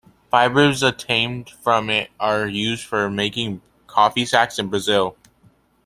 Fibres 0.31 0.81
obtained 0.81 1.51
from 1.51 1.87
it 1.87 2.09
are 2.19 2.47
used 2.47 2.83
for 2.85 3.07
making 3.07 3.61
coffee 3.85 4.25
sacks 4.25 4.57
in 4.57 4.67
Brazil. 4.67 5.15